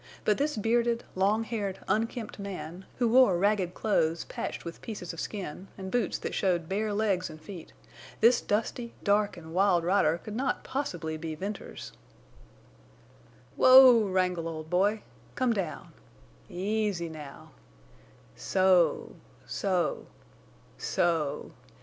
[0.25, 5.67] But this bearded, longhaired, unkempt man, who wore ragged clothes patched with pieces of skin,
[5.77, 10.63] and boots that showed bare legs and feet—this dusty, dark, and wild rider could not
[10.63, 11.91] possibly be Venters.
[13.55, 15.03] "Whoa, Wrangle, old boy!
[15.35, 15.89] Come down.
[16.49, 17.51] Easy now.
[18.35, 19.83] So—so—so.